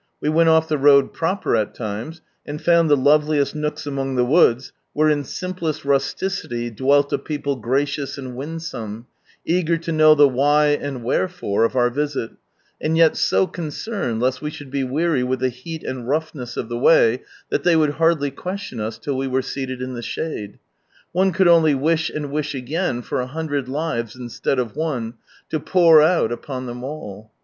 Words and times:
We 0.19 0.29
went 0.29 0.49
off 0.49 0.67
the 0.67 0.79
road 0.79 1.13
proper, 1.13 1.55
at 1.55 1.75
times, 1.75 2.21
and 2.43 2.59
found 2.59 2.89
the 2.89 2.97
loveliest 2.97 3.53
nooks 3.53 3.85
among 3.85 4.15
the 4.15 4.25
woods 4.25 4.73
where 4.93 5.09
in 5.09 5.23
simplest 5.23 5.85
rusticity 5.85 6.71
dwelt 6.71 7.13
a 7.13 7.19
people 7.19 7.55
gracious 7.57 8.17
and 8.17 8.35
winsome, 8.35 9.05
eager 9.45 9.77
to 9.77 9.91
know 9.91 10.15
(he 10.15 10.23
why 10.25 10.69
and 10.69 11.03
wherefore 11.03 11.65
of 11.65 11.75
our 11.75 11.91
visit, 11.91 12.31
and 12.81 12.97
yet 12.97 13.15
so 13.15 13.45
concerned 13.45 14.19
lest 14.19 14.41
we 14.41 14.49
should 14.49 14.71
be 14.71 14.83
weary 14.83 15.21
with 15.21 15.37
the 15.39 15.49
heat 15.49 15.83
and 15.83 16.07
roughness 16.07 16.57
of 16.57 16.67
the 16.67 16.79
way 16.79 17.21
that 17.51 17.61
they 17.63 17.75
would 17.75 17.91
hardly 17.91 18.31
question 18.31 18.79
t;s 18.79 18.97
till 18.97 19.15
we 19.15 19.27
were 19.27 19.43
seated 19.43 19.83
in 19.83 19.93
the 19.93 20.01
shade. 20.01 20.57
One 21.11 21.31
could 21.31 21.47
only 21.47 21.75
wish 21.75 22.09
and 22.09 22.31
wish 22.31 22.55
again 22.55 23.03
for 23.03 23.21
a 23.21 23.27
hundred 23.27 23.69
lives 23.69 24.15
instead 24.15 24.57
of 24.57 24.75
one, 24.75 25.13
to" 25.51 25.59
pour 25.59 26.01
out" 26.01 26.31
upon 26.31 26.65
them 26.65 26.83
all. 26.83 27.31